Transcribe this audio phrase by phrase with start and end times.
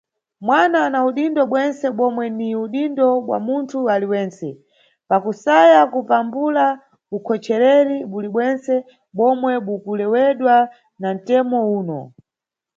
[0.47, 4.47] Mwana ana udindo bwentse bomwe ni udindo bwa munthu aliwentse,
[5.09, 6.65] pakusaya kupambula
[7.17, 8.73] ukhochereri bulibwentse
[9.17, 10.55] bomwe bukulewedwa
[11.01, 11.99] na ntemo uno.